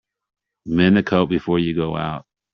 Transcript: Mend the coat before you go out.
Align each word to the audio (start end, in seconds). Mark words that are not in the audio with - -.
Mend 0.65 0.97
the 0.97 1.03
coat 1.03 1.27
before 1.27 1.59
you 1.59 1.75
go 1.75 1.95
out. 1.95 2.25